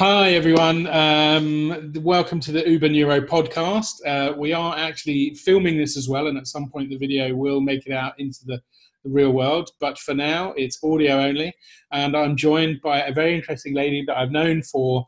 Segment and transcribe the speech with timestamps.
[0.00, 0.86] Hi, everyone.
[0.86, 4.00] Um, welcome to the Uber Neuro podcast.
[4.06, 7.60] Uh, we are actually filming this as well, and at some point the video will
[7.60, 8.62] make it out into the,
[9.04, 9.68] the real world.
[9.78, 11.54] But for now, it's audio only.
[11.92, 15.06] And I'm joined by a very interesting lady that I've known for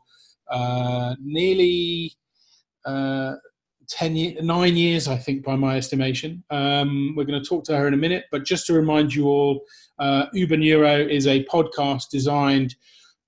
[0.51, 2.15] uh, nearly
[2.85, 3.33] uh,
[3.89, 6.43] 10 years, nine years, I think, by my estimation.
[6.51, 8.25] Um, we're going to talk to her in a minute.
[8.31, 9.65] But just to remind you all,
[9.97, 12.75] uh, Uber Neuro is a podcast designed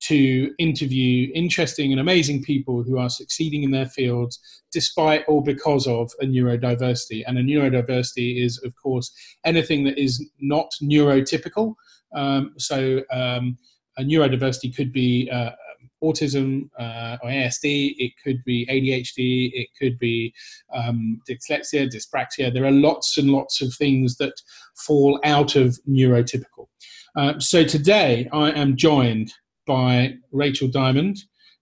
[0.02, 4.40] to interview interesting and amazing people who are succeeding in their fields
[4.72, 7.23] despite or because of a neurodiversity.
[7.26, 9.12] And a neurodiversity is, of course,
[9.45, 11.76] anything that is not neurotypical.
[12.13, 13.58] Um, so um,
[13.98, 15.52] a neurodiversity could be uh,
[16.03, 20.34] autism uh, or ASD, it could be ADHD, it could be
[20.73, 22.53] um, dyslexia, dyspraxia.
[22.53, 24.34] There are lots and lots of things that
[24.75, 26.67] fall out of neurotypical.
[27.16, 29.34] Uh, so today I am joined
[29.66, 31.18] by Rachel Diamond,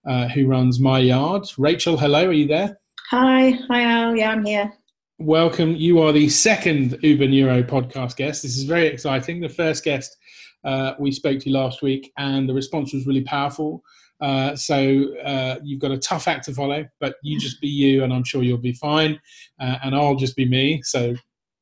[0.07, 1.47] uh, who runs My Yard.
[1.57, 2.77] Rachel, hello, are you there?
[3.09, 4.15] Hi, hi Al.
[4.15, 4.73] Yeah, I'm here.
[5.19, 5.75] Welcome.
[5.75, 8.43] You are the second Uber Neuro podcast guest.
[8.43, 9.39] This is very exciting.
[9.39, 10.17] The first guest
[10.63, 13.83] uh, we spoke to last week, and the response was really powerful.
[14.21, 18.03] Uh, so uh, you've got a tough act to follow, but you just be you,
[18.03, 19.19] and I'm sure you'll be fine.
[19.59, 21.13] Uh, and I'll just be me, so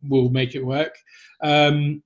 [0.04, 0.96] we'll make it work.
[1.44, 2.04] Um,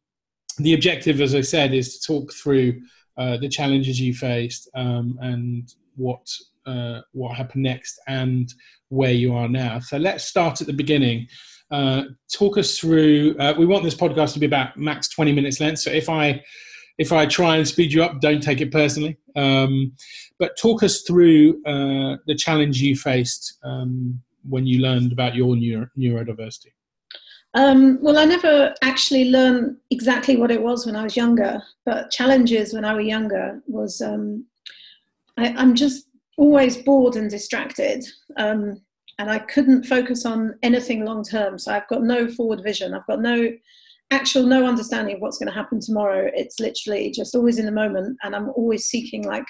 [0.58, 2.82] the objective, as I said, is to talk through
[3.18, 6.28] uh, the challenges you faced um, and what
[6.66, 8.54] uh, what happened next and
[8.90, 9.80] where you are now.
[9.80, 11.28] So let's start at the beginning.
[11.72, 13.36] Uh, talk us through.
[13.40, 15.80] Uh, we want this podcast to be about max twenty minutes length.
[15.80, 16.42] So if I
[16.98, 19.18] if I try and speed you up, don't take it personally.
[19.36, 19.94] Um,
[20.40, 25.56] but talk us through uh, the challenge you faced um, when you learned about your
[25.56, 26.72] neuro- neurodiversity.
[27.56, 32.12] Um, well, I never actually learned exactly what it was when I was younger, but
[32.12, 34.46] challenges when I was younger was um,
[35.38, 38.04] I, am just always bored and distracted,
[38.36, 38.82] um,
[39.20, 41.58] and I couldn't focus on anything long term.
[41.58, 42.94] So I've got no forward vision.
[42.94, 43.50] I've got no
[44.12, 46.30] actual no understanding of what's going to happen tomorrow.
[46.34, 49.46] It's literally just always in the moment, and I'm always seeking like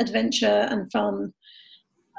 [0.00, 1.32] adventure and fun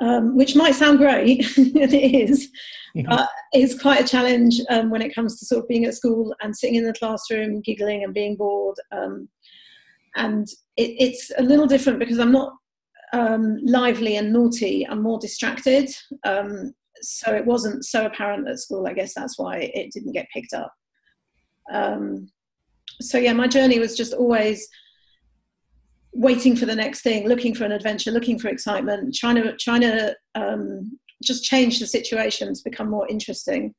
[0.01, 2.49] um, which might sound great, it is,
[2.95, 3.09] mm-hmm.
[3.09, 6.35] but it's quite a challenge um, when it comes to sort of being at school
[6.41, 8.77] and sitting in the classroom, giggling and being bored.
[8.91, 9.27] Um,
[10.15, 12.53] and it, it's a little different because I'm not
[13.13, 15.89] um, lively and naughty, I'm more distracted.
[16.23, 18.87] Um, so it wasn't so apparent at school.
[18.87, 20.73] I guess that's why it didn't get picked up.
[21.71, 22.29] Um,
[23.01, 24.67] so yeah, my journey was just always
[26.13, 29.81] waiting for the next thing, looking for an adventure, looking for excitement, trying to trying
[29.81, 33.73] to um, just change the situations, become more interesting,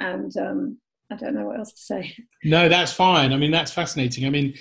[0.00, 0.78] and um,
[1.10, 2.16] I don't know what else to say.
[2.44, 3.32] No, that's fine.
[3.32, 4.26] I mean, that's fascinating.
[4.26, 4.54] I mean,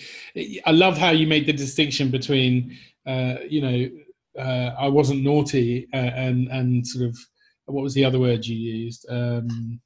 [0.65, 2.77] I love how you made the distinction between,
[3.07, 7.17] uh, you know, uh, I wasn't naughty uh, and and sort of
[7.65, 9.05] what was the other word you used?
[9.09, 9.79] Um,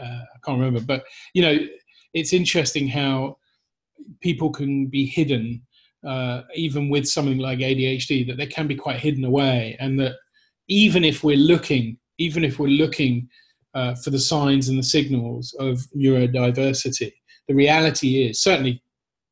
[0.00, 1.58] uh, I can't remember, but you know,
[2.12, 3.36] it's interesting how
[4.20, 5.62] people can be hidden
[6.06, 10.14] uh, even with something like ADHD, that they can be quite hidden away, and that
[10.68, 13.28] even if we're looking, even if we're looking
[13.74, 17.12] uh, for the signs and the signals of neurodiversity,
[17.48, 18.82] the reality is certainly,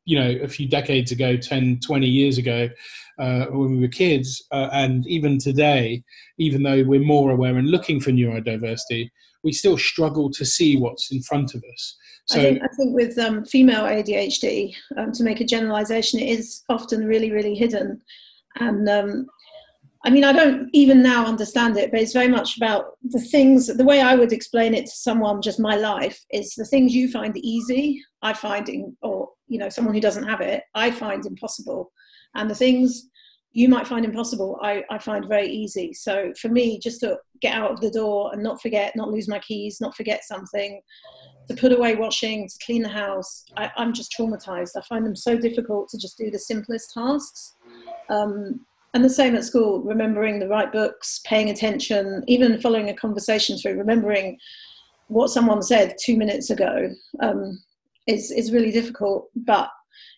[0.04, 2.68] you know, a few decades ago, 10, 20 years ago,
[3.18, 6.02] uh, when we were kids, uh, and even today,
[6.38, 9.08] even though we're more aware and looking for neurodiversity,
[9.42, 11.96] we still struggle to see what's in front of us.
[12.26, 16.28] So, I think, I think with um, female ADHD, um, to make a generalization, it
[16.28, 18.00] is often really, really hidden.
[18.60, 19.26] And um,
[20.04, 23.68] I mean, I don't even now understand it, but it's very much about the things.
[23.68, 27.10] The way I would explain it to someone, just my life, is the things you
[27.10, 31.24] find easy, I find, in, or you know, someone who doesn't have it, I find
[31.24, 31.92] impossible,
[32.34, 33.10] and the things
[33.52, 35.92] you might find impossible, I, I find very easy.
[35.92, 39.28] So for me, just to get out of the door and not forget, not lose
[39.28, 40.80] my keys, not forget something,
[41.48, 44.70] to put away washing, to clean the house, I, am just traumatized.
[44.76, 47.56] I find them so difficult to just do the simplest tasks.
[48.08, 52.94] Um, and the same at school, remembering the right books, paying attention, even following a
[52.94, 54.38] conversation through, remembering
[55.08, 56.90] what someone said two minutes ago
[57.20, 57.62] um,
[58.06, 59.28] is, is really difficult.
[59.34, 59.70] But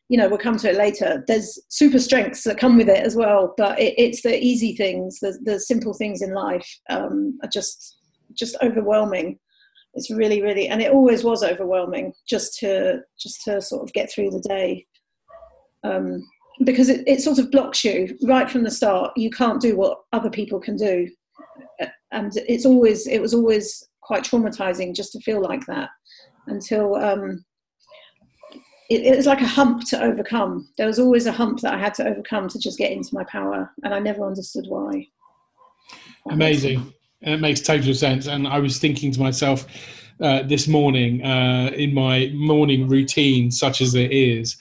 [0.09, 1.25] you know, we'll come to it later.
[1.27, 5.19] There's super strengths that come with it as well, but it, it's the easy things,
[5.21, 7.99] the, the simple things in life um, are just
[8.35, 9.39] just overwhelming.
[9.95, 14.13] It's really, really, and it always was overwhelming just to just to sort of get
[14.13, 14.87] through the day,
[15.85, 16.27] um,
[16.65, 19.13] because it, it sort of blocks you right from the start.
[19.17, 21.09] You can't do what other people can do,
[22.13, 25.89] and it's always it was always quite traumatizing just to feel like that
[26.49, 27.43] until um,
[28.91, 30.69] it, it, was like a hump to overcome.
[30.77, 33.25] There was always a hump that I had to overcome to just get into my
[33.25, 35.07] power, and I never understood why.
[36.31, 36.93] Amazing.
[37.23, 38.27] It makes total sense.
[38.27, 39.67] And I was thinking to myself
[40.21, 44.57] uh, this morning uh, in my morning routine, such as it is,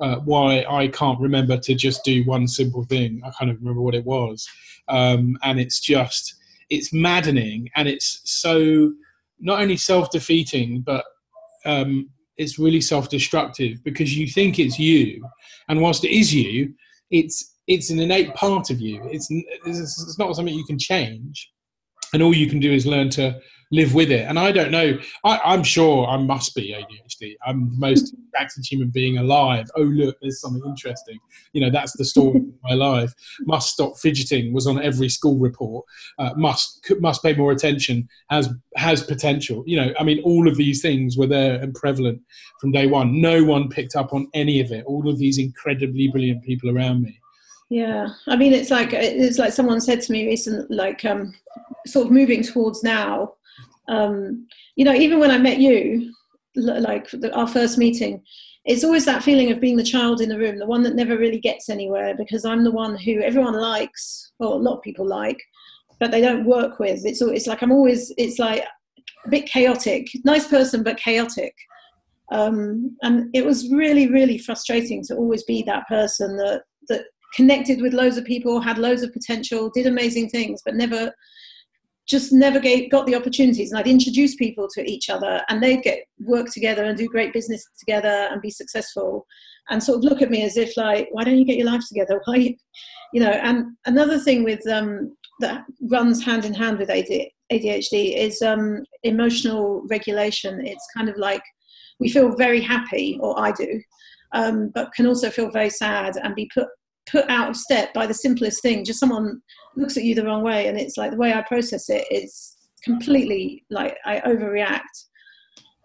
[0.00, 3.20] uh, why I can't remember to just do one simple thing.
[3.24, 4.48] I can't remember what it was.
[4.88, 6.34] Um, and it's just,
[6.70, 8.92] it's maddening and it's so
[9.38, 11.04] not only self defeating, but
[11.64, 12.08] um,
[12.38, 15.26] it's really self destructive because you think it's you.
[15.68, 16.74] And whilst it is you,
[17.10, 19.02] it's it's an innate part of you.
[19.10, 21.50] It's, it's not something you can change
[22.16, 23.38] and all you can do is learn to
[23.70, 24.26] live with it.
[24.26, 24.98] And I don't know.
[25.22, 27.34] I, am sure I must be ADHD.
[27.46, 29.66] I'm the most active human being alive.
[29.76, 31.18] Oh look, there's something interesting.
[31.52, 33.12] You know, that's the story of my life.
[33.40, 35.84] Must stop fidgeting was on every school report.
[36.18, 38.08] Uh, must must pay more attention.
[38.30, 39.62] Has has potential.
[39.66, 42.22] You know, I mean, all of these things were there and prevalent
[42.62, 43.20] from day one.
[43.20, 44.86] No one picked up on any of it.
[44.86, 47.20] All of these incredibly brilliant people around me.
[47.68, 51.34] Yeah, I mean, it's like it's like someone said to me recently, like um,
[51.86, 53.34] sort of moving towards now.
[53.88, 54.46] Um,
[54.76, 56.12] you know, even when I met you,
[56.54, 58.22] like the, our first meeting,
[58.64, 61.16] it's always that feeling of being the child in the room, the one that never
[61.16, 65.06] really gets anywhere, because I'm the one who everyone likes, or a lot of people
[65.06, 65.40] like,
[65.98, 67.04] but they don't work with.
[67.04, 68.62] It's it's like I'm always it's like
[69.24, 71.54] a bit chaotic, nice person but chaotic.
[72.30, 77.80] Um, and it was really really frustrating to always be that person that that connected
[77.82, 81.12] with loads of people, had loads of potential, did amazing things, but never
[82.08, 83.70] just never gave, got the opportunities.
[83.70, 87.32] And I'd introduce people to each other, and they'd get work together and do great
[87.32, 89.26] business together and be successful,
[89.68, 91.82] and sort of look at me as if like, why don't you get your life
[91.88, 92.20] together?
[92.26, 92.56] Why,
[93.12, 93.30] you know?
[93.30, 99.82] And another thing with um, that runs hand in hand with ADHD is um, emotional
[99.88, 100.64] regulation.
[100.64, 101.42] It's kind of like
[101.98, 103.80] we feel very happy, or I do,
[104.32, 106.68] um, but can also feel very sad and be put
[107.10, 108.84] put out of step by the simplest thing.
[108.84, 109.40] Just someone
[109.76, 112.56] looks at you the wrong way, and it's like the way I process it is
[112.84, 114.80] completely like I overreact.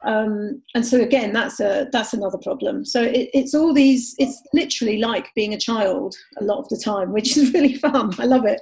[0.03, 2.85] Um, and so again, that's a that's another problem.
[2.85, 4.15] So it, it's all these.
[4.17, 8.11] It's literally like being a child a lot of the time, which is really fun.
[8.19, 8.61] I love it.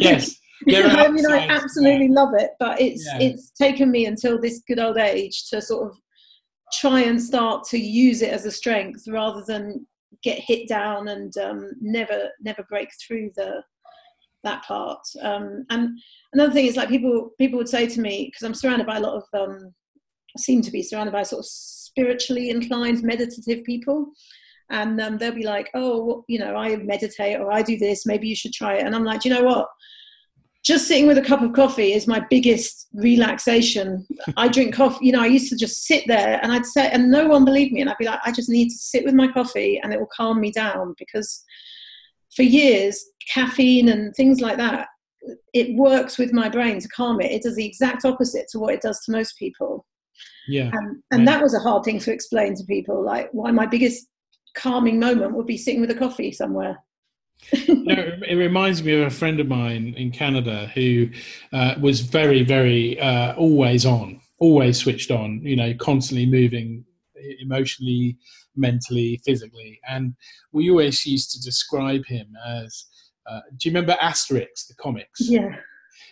[0.00, 0.36] Yes.
[0.68, 2.22] I mean, I absolutely yeah.
[2.22, 3.18] love it, but it's yeah.
[3.18, 5.96] it's taken me until this good old age to sort of
[6.80, 9.86] try and start to use it as a strength rather than
[10.22, 13.62] get hit down and um, never never break through the
[14.44, 15.06] that part.
[15.20, 15.98] Um, and
[16.32, 19.00] another thing is like people people would say to me because I'm surrounded by a
[19.00, 19.72] lot of um,
[20.36, 24.12] seem to be surrounded by sort of spiritually inclined meditative people.
[24.70, 28.06] And um, they'll be like, oh, well, you know, I meditate or I do this.
[28.06, 28.86] Maybe you should try it.
[28.86, 29.68] And I'm like, you know what?
[30.64, 34.06] Just sitting with a cup of coffee is my biggest relaxation.
[34.36, 37.10] I drink coffee, you know, I used to just sit there and I'd say, and
[37.10, 37.80] no one believed me.
[37.80, 40.08] And I'd be like, I just need to sit with my coffee and it will
[40.14, 41.42] calm me down because
[42.36, 44.86] for years, caffeine and things like that,
[45.52, 47.32] it works with my brain to calm it.
[47.32, 49.84] It does the exact opposite to what it does to most people.
[50.48, 50.70] Yeah.
[51.10, 51.24] and yeah.
[51.24, 54.06] that was a hard thing to explain to people, like why my biggest
[54.56, 56.78] calming moment would be sitting with a coffee somewhere
[57.68, 57.94] no,
[58.28, 61.08] it reminds me of a friend of mine in Canada who
[61.52, 66.84] uh, was very, very uh, always on, always switched on, you know, constantly moving
[67.40, 68.16] emotionally,
[68.56, 69.80] mentally, physically.
[69.88, 70.14] And
[70.52, 72.86] we always used to describe him as
[73.26, 75.20] uh, do you remember Asterix, the comics?
[75.20, 75.50] Yeah.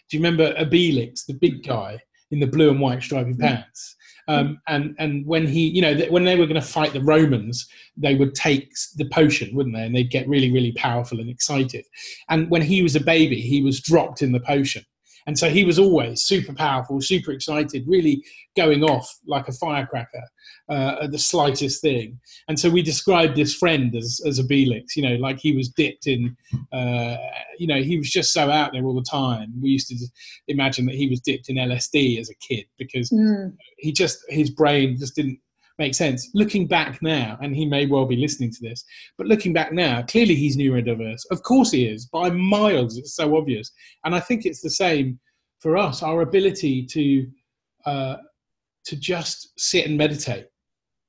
[0.09, 1.99] Do you remember Obelix, the big guy
[2.31, 3.97] in the blue and white striped pants?
[4.29, 7.69] Um, and and when he, you know, when they were going to fight the Romans,
[7.97, 9.85] they would take the potion, wouldn't they?
[9.85, 11.85] And they'd get really, really powerful and excited.
[12.29, 14.85] And when he was a baby, he was dropped in the potion.
[15.27, 18.23] And so he was always super powerful, super excited, really
[18.57, 20.23] going off like a firecracker
[20.69, 22.19] uh, at the slightest thing.
[22.49, 26.07] And so we described this friend as, as Obelix, you know, like he was dipped
[26.07, 26.37] in,
[26.73, 27.17] uh,
[27.59, 29.53] you know, he was just so out there all the time.
[29.61, 29.97] We used to
[30.49, 33.53] imagine that he was dipped in LSD as a kid because mm.
[33.79, 35.39] he just, his brain just didn't
[35.80, 36.30] make sense.
[36.34, 38.84] Looking back now, and he may well be listening to this,
[39.18, 41.22] but looking back now, clearly he's neurodiverse.
[41.32, 42.96] Of course he is, by miles.
[42.99, 43.72] It's so obvious.
[44.04, 45.18] And I think it's the same
[45.58, 46.02] for us.
[46.04, 47.26] Our ability to
[47.87, 48.16] uh,
[48.84, 50.46] to just sit and meditate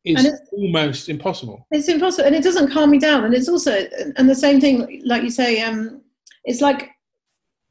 [0.05, 1.67] is and almost impossible.
[1.71, 3.25] It's impossible, and it doesn't calm me down.
[3.25, 3.73] And it's also,
[4.17, 6.01] and the same thing, like you say, um,
[6.45, 6.89] it's like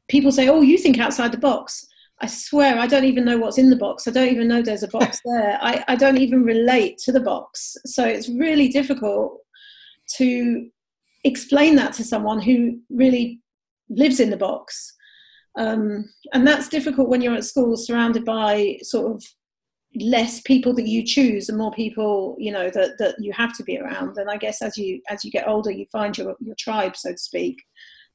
[0.07, 1.87] people say, "Oh, you think outside the box."
[2.21, 4.07] I swear I don't even know what's in the box.
[4.07, 5.57] I don't even know there's a box there.
[5.61, 7.75] I, I don't even relate to the box.
[7.85, 9.39] So it's really difficult
[10.17, 10.69] to
[11.23, 13.39] explain that to someone who really
[13.89, 14.95] lives in the box.
[15.57, 19.23] Um, and that's difficult when you're at school surrounded by sort of
[19.95, 23.61] less people that you choose and more people you know that that you have to
[23.63, 26.55] be around and i guess as you as you get older you find your your
[26.57, 27.61] tribe so to speak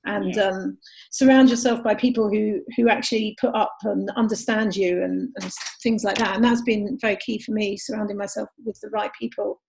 [0.07, 0.45] and yeah.
[0.45, 0.79] um,
[1.11, 6.05] surround yourself by people who who actually put up and understand you and, and things
[6.05, 6.37] like that.
[6.37, 9.61] And that's been very key for me surrounding myself with the right people.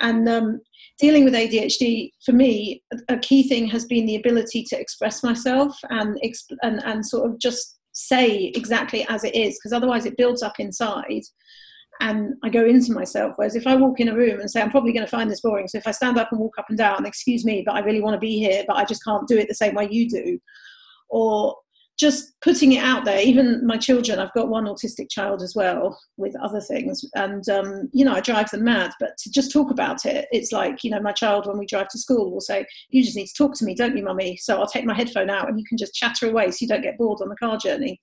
[0.00, 0.60] And um,
[0.98, 5.76] dealing with ADHD for me, a key thing has been the ability to express myself
[5.90, 10.16] and exp- and, and sort of just say exactly as it is, because otherwise it
[10.16, 11.22] builds up inside
[12.00, 13.34] and I go into myself.
[13.36, 15.40] Whereas if I walk in a room and say, I'm probably going to find this
[15.40, 17.80] boring, so if I stand up and walk up and down, excuse me, but I
[17.80, 20.08] really want to be here, but I just can't do it the same way you
[20.08, 20.38] do.
[21.08, 21.56] Or
[22.00, 26.00] just putting it out there even my children i've got one autistic child as well
[26.16, 29.70] with other things and um, you know i drive them mad but to just talk
[29.70, 32.64] about it it's like you know my child when we drive to school will say
[32.88, 35.28] you just need to talk to me don't you mummy so i'll take my headphone
[35.28, 37.58] out and you can just chatter away so you don't get bored on the car
[37.58, 38.00] journey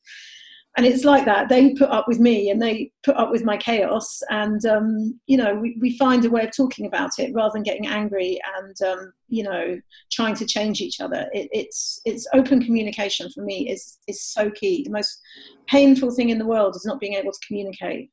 [0.75, 1.49] and it's like that.
[1.49, 4.21] They put up with me and they put up with my chaos.
[4.29, 7.63] And um, you know we, we find a way of talking about it rather than
[7.63, 9.79] getting angry and um, you know
[10.11, 11.27] trying to change each other.
[11.33, 14.83] It, it's it's open communication for me is is so key.
[14.83, 15.19] The most
[15.67, 18.11] painful thing in the world is not being able to communicate.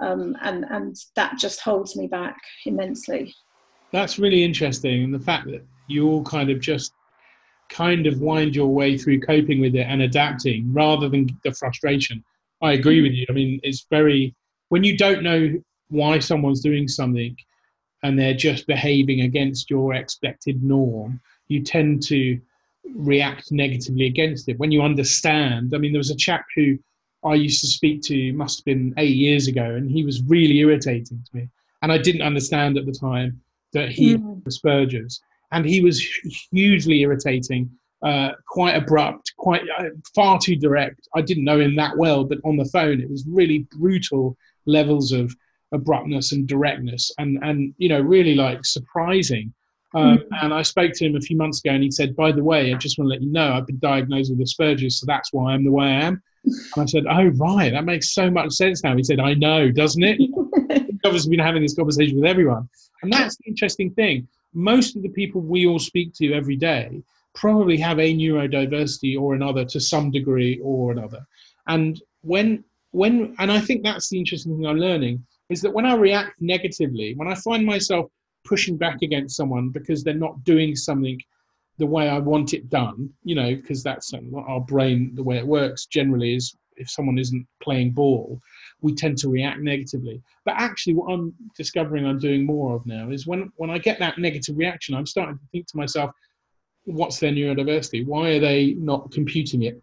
[0.00, 3.34] Um, and and that just holds me back immensely.
[3.90, 5.04] That's really interesting.
[5.04, 6.92] And the fact that you all kind of just
[7.68, 12.22] kind of wind your way through coping with it and adapting rather than the frustration.
[12.62, 13.26] I agree with you.
[13.28, 14.34] I mean, it's very,
[14.68, 17.36] when you don't know why someone's doing something
[18.02, 22.40] and they're just behaving against your expected norm, you tend to
[22.94, 24.58] react negatively against it.
[24.58, 26.78] When you understand, I mean, there was a chap who
[27.24, 30.58] I used to speak to, must have been eight years ago, and he was really
[30.58, 31.48] irritating to me.
[31.82, 33.40] And I didn't understand at the time
[33.72, 34.42] that he mm.
[34.44, 35.20] Asperger's
[35.54, 36.00] and he was
[36.50, 37.70] hugely irritating,
[38.02, 39.84] uh, quite abrupt, quite uh,
[40.14, 41.08] far too direct.
[41.14, 45.12] I didn't know him that well, but on the phone it was really brutal levels
[45.12, 45.34] of
[45.72, 49.54] abruptness and directness, and and you know really like surprising.
[49.94, 50.34] Um, mm-hmm.
[50.44, 52.74] And I spoke to him a few months ago, and he said, "By the way,
[52.74, 55.52] I just want to let you know I've been diagnosed with Asperger's, so that's why
[55.52, 58.82] I'm the way I am." And I said, "Oh right, that makes so much sense
[58.82, 62.68] now." He said, "I know, doesn't it?" He's obviously been having this conversation with everyone,
[63.02, 67.02] and that's the interesting thing most of the people we all speak to every day
[67.34, 71.26] probably have a neurodiversity or another to some degree or another.
[71.66, 75.84] And when when and I think that's the interesting thing I'm learning is that when
[75.84, 78.10] I react negatively, when I find myself
[78.44, 81.20] pushing back against someone because they're not doing something
[81.78, 84.12] the way I want it done, you know, because that's
[84.46, 88.40] our brain, the way it works generally is if someone isn't playing ball,
[88.84, 90.20] we tend to react negatively.
[90.44, 93.98] But actually, what I'm discovering I'm doing more of now is when, when I get
[93.98, 96.10] that negative reaction, I'm starting to think to myself,
[96.84, 98.06] what's their neurodiversity?
[98.06, 99.82] Why are they not computing it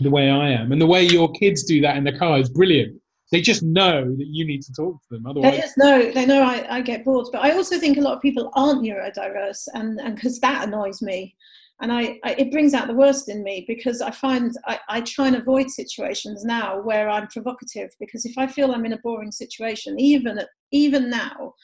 [0.00, 0.72] the way I am?
[0.72, 3.00] And the way your kids do that in the car is brilliant.
[3.30, 5.26] They just know that you need to talk to them.
[5.26, 6.10] Otherwise, they just know.
[6.10, 7.28] They know I, I get bored.
[7.32, 11.00] But I also think a lot of people aren't neurodiverse, and and because that annoys
[11.00, 11.34] me
[11.80, 15.00] and I, I, it brings out the worst in me because I find I, I
[15.00, 18.98] try and avoid situations now where I'm provocative because if I feel I'm in a
[18.98, 20.40] boring situation, even
[20.70, 21.54] even now,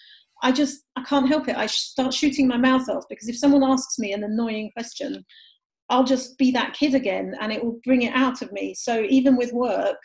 [0.43, 1.57] I just I can't help it.
[1.57, 5.25] I start shooting my mouth off because if someone asks me an annoying question,
[5.91, 8.75] I'll just be that kid again, and it will bring it out of me.
[8.75, 9.99] So even with work,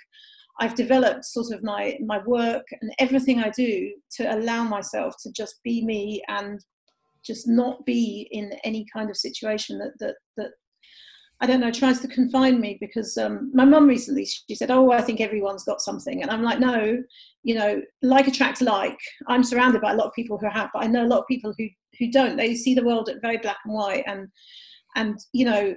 [0.59, 5.31] I've developed sort of my my work and everything I do to allow myself to
[5.31, 6.59] just be me and
[7.25, 10.51] just not be in any kind of situation that that that
[11.41, 14.91] I don't know tries to confine me because um, my mum recently she said, "Oh,
[14.91, 17.03] I think everyone's got something," and I'm like, "No,
[17.43, 20.83] you know, like attracts like." I'm surrounded by a lot of people who have, but
[20.83, 21.67] I know a lot of people who
[21.99, 22.37] who don't.
[22.37, 24.29] They see the world at very black and white, and
[24.95, 25.75] and you know,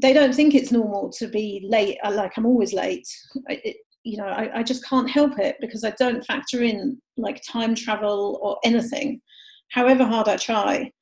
[0.00, 1.98] they don't think it's normal to be late.
[2.02, 3.06] Like I'm always late.
[3.48, 7.42] It, you know, I, I just can't help it because I don't factor in like
[7.46, 9.20] time travel or anything
[9.70, 10.92] however hard I try.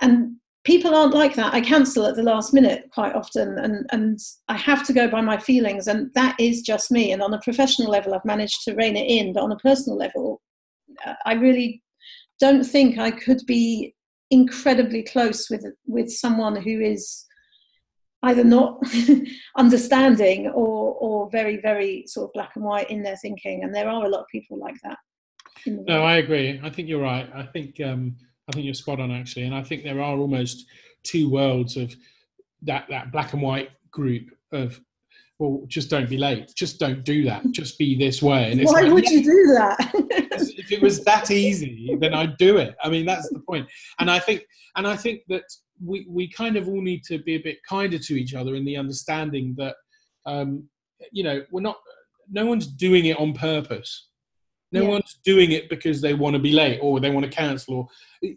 [0.00, 1.54] And people aren't like that.
[1.54, 4.18] I cancel at the last minute quite often, and, and
[4.48, 7.12] I have to go by my feelings, and that is just me.
[7.12, 9.96] And on a professional level, I've managed to rein it in, but on a personal
[9.96, 10.40] level,
[11.24, 11.82] I really
[12.40, 13.94] don't think I could be
[14.30, 17.24] incredibly close with with someone who is
[18.24, 18.78] either not
[19.56, 23.88] understanding or or very very sort of black and white in their thinking and there
[23.88, 24.98] are a lot of people like that
[25.66, 26.60] no, I agree.
[26.62, 27.28] I think you're right.
[27.34, 28.16] I think um,
[28.48, 30.66] I think you're spot on actually, and I think there are almost
[31.02, 31.94] two worlds of
[32.62, 34.80] that that black and white group of
[35.38, 36.52] well, just don't be late.
[36.56, 37.44] Just don't do that.
[37.52, 38.50] Just be this way.
[38.50, 39.78] And Why like, would you do that?
[40.58, 42.74] if it was that easy, then I'd do it.
[42.82, 43.68] I mean, that's the point.
[44.00, 44.42] And I think,
[44.76, 45.44] and I think that
[45.84, 48.64] we we kind of all need to be a bit kinder to each other in
[48.64, 49.76] the understanding that,
[50.26, 50.68] um,
[51.12, 51.76] you know, we're not
[52.30, 54.07] no one's doing it on purpose.
[54.72, 54.88] No Yeah.
[54.88, 57.88] one's doing it because they want to be late or they want to cancel or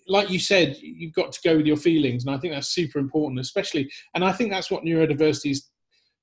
[0.07, 2.25] like you said, you've got to go with your feelings.
[2.25, 5.69] And I think that's super important, especially and I think that's what neurodiversity's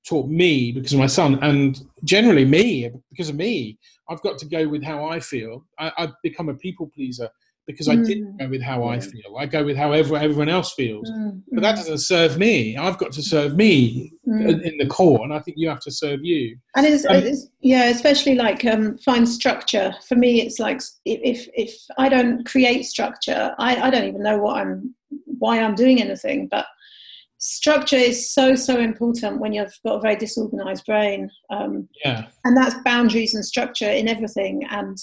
[0.07, 3.77] taught me because of my son and generally me because of me.
[4.09, 5.65] I've got to go with how I feel.
[5.77, 7.29] I, I've become a people pleaser
[7.69, 8.39] because I didn't Mm.
[8.39, 9.37] go with how I feel.
[9.37, 11.07] I go with how everyone, everyone else feels.
[11.11, 12.75] Mm, But that doesn't serve me.
[12.75, 14.49] I've got to serve me mm.
[14.49, 16.57] in in the core, and I think you have to serve you.
[16.75, 21.19] and it's, Um, it's yeah especially like um, find structure for me it's like if
[21.33, 24.95] if, if i don't create structure I, I don't even know what i'm
[25.43, 26.65] why i'm doing anything but
[27.37, 32.55] structure is so so important when you've got a very disorganized brain um, Yeah, and
[32.57, 34.97] that's boundaries and structure in everything and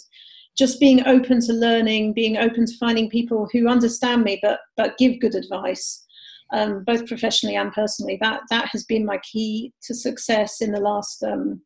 [0.56, 4.96] just being open to learning being open to finding people who understand me but but
[4.98, 6.06] give good advice
[6.52, 8.18] um, both professionally and personally.
[8.20, 11.60] That that has been my key to success in the last um,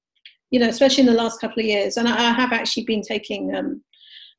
[0.51, 1.97] you know especially in the last couple of years.
[1.97, 3.83] And i, I have actually been taking um,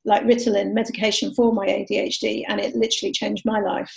[0.04, 3.94] like ritalin medication for my adhd and it literally changed my life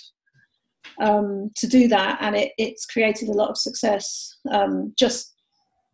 [1.00, 2.20] um, to do that.
[2.22, 5.35] And it, it's created a lot of success um, just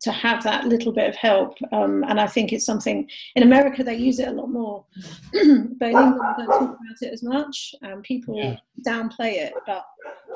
[0.02, 1.58] to have that little bit of help.
[1.72, 4.84] Um, and I think it's something in America they use it a lot more,
[5.34, 7.76] but in England we don't talk about it as much.
[7.84, 8.58] And people Yeah.
[8.86, 9.54] downplay it.
[9.68, 9.86] But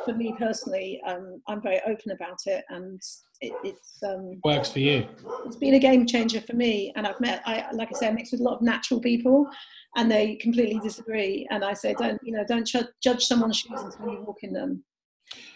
[0.05, 3.01] for me personally, um, I'm very open about it, and
[3.41, 5.07] it, it's um, works for you.
[5.45, 6.93] it's been a game changer for me.
[6.95, 9.47] And I've met, I like I say, I mix with a lot of natural people,
[9.95, 11.47] and they completely disagree.
[11.49, 14.53] And I say, don't you know, don't ju- judge someone's shoes until you walk in
[14.53, 14.83] them.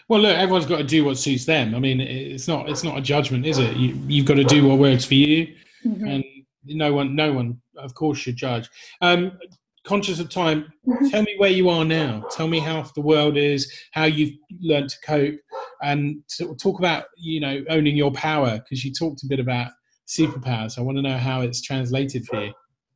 [0.08, 1.74] Well, look, everyone's got to do what suits them.
[1.74, 3.76] I mean, it's not it's not a judgment, is it?
[3.76, 5.54] You, you've got to do what works for you,
[5.86, 6.10] Mhm.
[6.14, 6.24] and
[6.64, 8.68] no one, no one, of course, should judge.
[9.00, 9.38] Um,
[9.84, 11.10] conscious of time, Mhm.
[11.10, 12.26] tell me where you are now.
[12.32, 15.38] Tell me how the world is, how you've learned to cope,
[15.82, 16.22] and
[16.58, 19.70] talk about you know owning your power because you talked a bit about
[20.08, 20.76] superpowers.
[20.76, 22.52] I want to know how it's translated for you.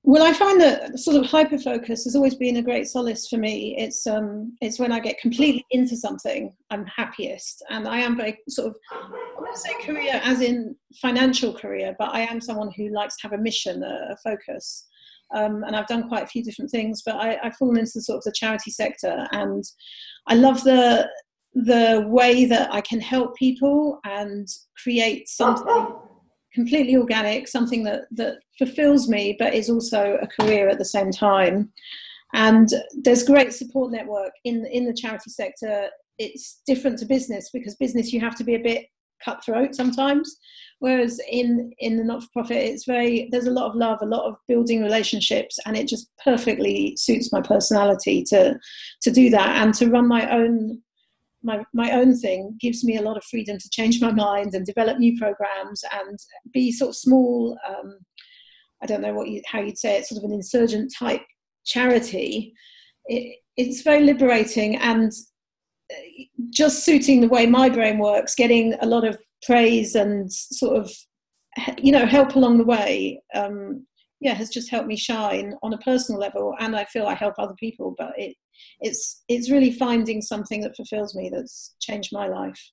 [0.07, 3.39] Well, I find that sort of hyper focus has always been a great solace for
[3.39, 3.75] me.
[3.79, 8.39] It's um, it's when I get completely into something, I'm happiest, and I am very
[8.51, 12.91] sort of I wouldn't say career as in financial career, but I am someone who
[12.91, 14.87] likes to have a mission, a, a focus.
[15.35, 18.19] Um, and I've done quite a few different things, but I, I've fallen into sort
[18.19, 19.65] of the charity sector, and
[20.27, 21.09] I love the
[21.55, 25.97] the way that I can help people and create something
[26.55, 31.11] completely organic, something that that fulfills me, but is also a career at the same
[31.11, 31.73] time.
[32.33, 32.69] And
[33.03, 35.89] there's great support network in in the charity sector.
[36.19, 38.87] It's different to business because business you have to be a bit
[39.25, 40.37] cutthroat sometimes,
[40.79, 44.07] whereas in in the not for profit it's very there's a lot of love, a
[44.07, 48.59] lot of building relationships, and it just perfectly suits my personality to
[49.03, 50.81] to do that and to run my own
[51.45, 54.67] my, my own thing gives me a lot of freedom to change my mind and
[54.67, 56.19] develop new programs and
[56.53, 57.99] be sort of small um,
[58.83, 61.23] i don't know what you, how you'd say it sort of an insurgent type
[61.65, 62.55] charity.
[63.07, 65.13] It, it's very liberating and
[65.91, 70.77] uh, just suiting the way my brain works getting a lot of praise and sort
[70.77, 70.91] of
[71.79, 73.87] you know help along the way um,
[74.21, 77.35] yeah has just helped me shine on a personal level and i feel i help
[77.39, 78.37] other people but it
[78.81, 82.71] it's it's really finding something that fulfills me that's changed my life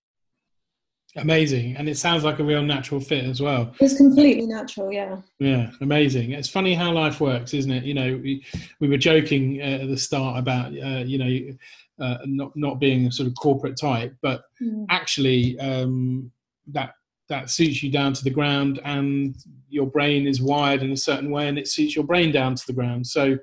[1.17, 3.73] Amazing, and it sounds like a real natural fit as well.
[3.81, 6.31] it's completely natural yeah Yeah, amazing.
[6.31, 7.83] It's funny how life works, isn't it?
[7.83, 8.45] You know, we,
[8.79, 13.07] we were joking uh, at the start about uh, you know uh, not not being
[13.07, 14.85] a sort of corporate type, but Mm.
[14.89, 16.31] actually um,
[16.67, 16.93] that
[17.31, 19.35] that suits you down to the ground, and
[19.69, 22.67] your brain is wired in a certain way, and it suits your brain down to
[22.67, 23.07] the ground.
[23.07, 23.37] So,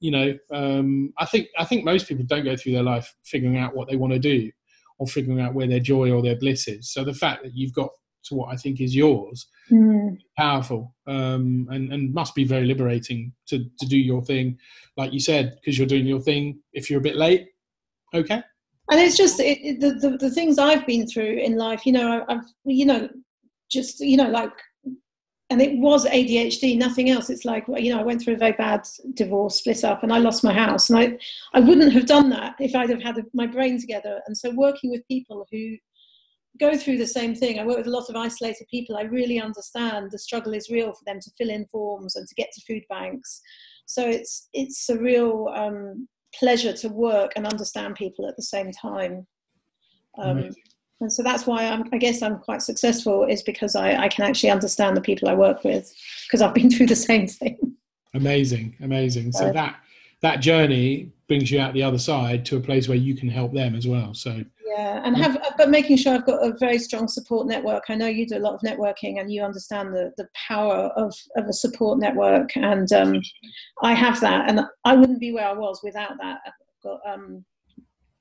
[0.00, 3.58] you know, um, I think I think most people don't go through their life figuring
[3.58, 4.50] out what they want to do
[4.98, 6.92] or figuring out where their joy or their bliss is.
[6.92, 7.90] So the fact that you've got
[8.24, 10.18] to what I think is yours Mm.
[10.36, 14.58] powerful um, and, and must be very liberating to, to do your thing,
[14.96, 16.58] like you said, because you're doing your thing.
[16.72, 17.48] If you're a bit late,
[18.12, 18.42] okay.
[18.90, 21.86] and it's just it, the, the the things I've been through in life.
[21.86, 23.08] You know, I've you know
[23.72, 24.52] just you know like,
[25.50, 27.30] and it was ADHD, nothing else.
[27.30, 30.18] It's like you know I went through a very bad divorce, split up, and I
[30.18, 31.18] lost my house, and I
[31.54, 34.20] I wouldn't have done that if I'd have had my brain together.
[34.26, 35.76] And so working with people who
[36.60, 37.58] go through the same thing.
[37.58, 38.96] I work with a lot of isolated people.
[38.96, 42.34] I really understand the struggle is real for them to fill in forms and to
[42.34, 43.40] get to food banks.
[43.86, 46.08] So it's it's a real um,
[46.38, 49.26] pleasure to work and understand people at the same time.
[50.18, 50.62] Um, Amazing.
[51.02, 54.24] And so that's why I'm, I guess I'm quite successful is because I, I can
[54.24, 55.92] actually understand the people I work with
[56.26, 57.58] because I've been through the same thing.
[58.14, 59.32] Amazing, amazing.
[59.32, 59.76] So that
[60.20, 63.52] that journey brings you out the other side to a place where you can help
[63.52, 64.14] them as well.
[64.14, 67.84] So yeah, and have but making sure I've got a very strong support network.
[67.88, 71.14] I know you do a lot of networking, and you understand the the power of
[71.36, 73.20] of a support network, and um,
[73.82, 76.40] I have that, and I wouldn't be where I was without that.
[76.46, 77.44] I've got um,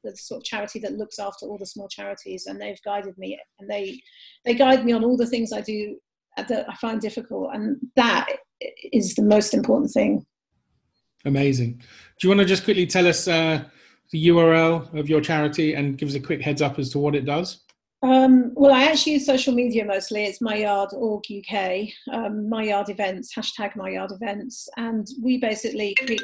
[0.03, 3.39] the sort of charity that looks after all the small charities, and they've guided me,
[3.59, 4.01] and they
[4.45, 5.97] they guide me on all the things I do
[6.37, 8.27] that I find difficult, and that
[8.91, 10.25] is the most important thing.
[11.25, 11.73] Amazing.
[11.73, 13.63] Do you want to just quickly tell us uh,
[14.11, 17.15] the URL of your charity and give us a quick heads up as to what
[17.15, 17.61] it does?
[18.03, 20.23] Um, well, I actually use social media mostly.
[20.23, 25.37] It's My Yard Org UK, um, My Yard Events, hashtag My Yard Events, and we
[25.37, 26.15] basically cre-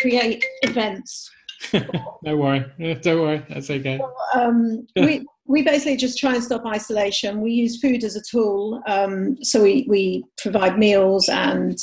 [0.00, 1.28] create events
[1.72, 2.64] don't worry.
[3.02, 3.44] Don't worry.
[3.48, 4.00] That's okay.
[4.34, 7.40] Um, we we basically just try and stop isolation.
[7.40, 8.82] We use food as a tool.
[8.86, 11.76] Um, so we, we provide meals and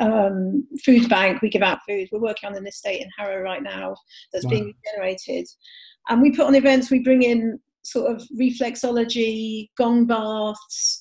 [0.00, 1.40] um, food bank.
[1.40, 2.08] We give out food.
[2.10, 3.94] We're working on an estate in Harrow right now
[4.32, 4.50] that's wow.
[4.50, 5.46] being generated.
[6.08, 6.90] And we put on events.
[6.90, 11.00] We bring in sort of reflexology, gong baths,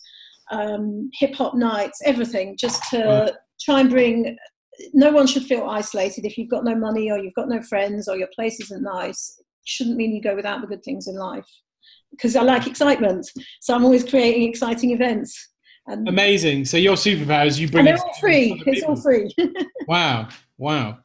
[0.52, 3.30] um, hip hop nights, everything, just to wow.
[3.60, 4.38] try and bring
[4.94, 6.26] no one should feel isolated.
[6.26, 9.38] If you've got no money or you've got no friends or your place isn't nice
[9.40, 11.48] it shouldn't mean you go without the good things in life.
[12.12, 13.30] Because i like excitement.
[13.62, 15.50] So i'm always creating exciting events.
[15.88, 16.66] And amazing.
[16.66, 18.62] So your superpowers you bring and they're all free.
[18.66, 19.34] it's all free.
[19.88, 20.30] Wow.
[20.58, 21.00] Wow.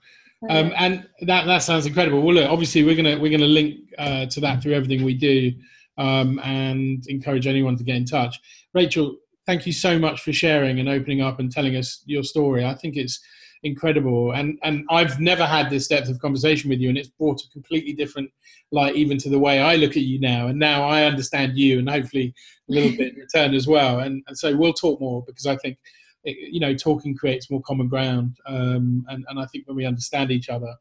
[0.50, 2.22] Um, and that that sounds incredible.
[2.22, 5.52] Well look obviously we're gonna we're gonna link uh, to that through everything we do
[5.96, 8.40] um, and encourage anyone to get in touch.
[8.72, 12.64] Rachel thank you so much for sharing and opening up and telling us your story.
[12.64, 13.20] I think it's
[13.64, 14.32] incredible.
[14.32, 17.50] And and I've never had this depth of conversation with you, and it's brought a
[17.50, 18.30] completely different
[18.70, 20.46] light even to the way I look at you now.
[20.46, 22.32] And now I understand you, and hopefully
[22.70, 24.00] a little bit in return as well.
[24.00, 25.78] And, and so we'll talk more because I think
[26.24, 28.36] it, you know talking creates more common ground.
[28.46, 30.74] Um, and and I think when we understand each other.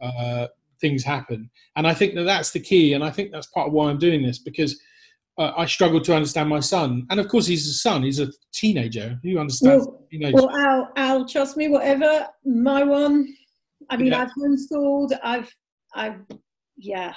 [0.00, 0.48] Uh,
[0.80, 3.72] things happen and i think that that's the key and i think that's part of
[3.74, 4.80] why i'm doing this because
[5.40, 7.06] uh, I struggle to understand my son.
[7.08, 8.02] And of course, he's a son.
[8.02, 9.18] He's a teenager.
[9.22, 10.36] Who understands well, teenager?
[10.36, 13.34] Well, Al, Al, trust me, whatever my one.
[13.88, 14.22] I mean, yeah.
[14.22, 15.18] I've homeschooled.
[15.24, 15.50] I've,
[15.94, 16.20] I've,
[16.76, 17.14] yeah,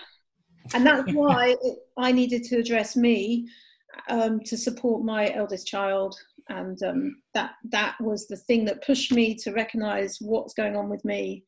[0.73, 3.45] and that's why it, I needed to address me
[4.07, 6.15] um, to support my eldest child,
[6.47, 10.89] and um, that that was the thing that pushed me to recognise what's going on
[10.89, 11.43] with me,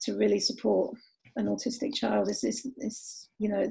[0.00, 0.96] to really support
[1.36, 2.30] an autistic child.
[2.30, 3.70] Is this, is you know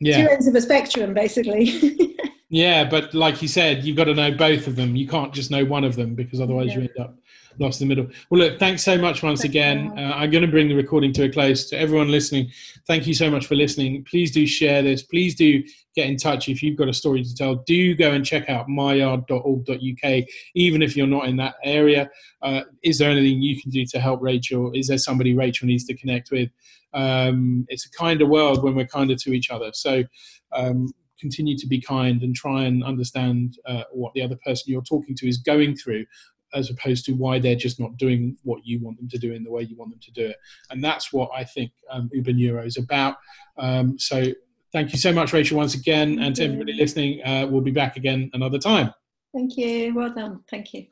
[0.00, 0.22] yeah.
[0.22, 2.16] two ends of a spectrum, basically.
[2.48, 4.96] yeah, but like you said, you've got to know both of them.
[4.96, 6.74] You can't just know one of them because otherwise yeah.
[6.74, 7.14] you end up
[7.58, 8.10] lost in the middle.
[8.30, 9.92] Well, look, thanks so much once thanks again.
[9.96, 11.68] Uh, I'm going to bring the recording to a close.
[11.70, 12.50] To everyone listening,
[12.86, 14.04] thank you so much for listening.
[14.04, 15.02] Please do share this.
[15.02, 15.62] Please do
[15.94, 17.56] get in touch if you've got a story to tell.
[17.56, 22.10] Do go and check out myyard.org.uk, even if you're not in that area.
[22.42, 24.72] Uh, is there anything you can do to help Rachel?
[24.74, 26.50] Is there somebody Rachel needs to connect with?
[26.92, 29.70] Um, it's a kinder world when we're kinder to each other.
[29.72, 30.04] So
[30.52, 34.82] um, continue to be kind and try and understand uh, what the other person you're
[34.82, 36.04] talking to is going through
[36.52, 39.44] as opposed to why they're just not doing what you want them to do in
[39.44, 40.36] the way you want them to do it.
[40.70, 43.16] And that's what I think um, Uber Neuro is about.
[43.56, 44.24] Um, so
[44.72, 46.18] thank you so much, Rachel, once again.
[46.18, 48.92] and to everybody listening, uh, we'll be back again another time.
[49.32, 49.94] Thank you.
[49.94, 50.40] Well done.
[50.50, 50.86] Thank you.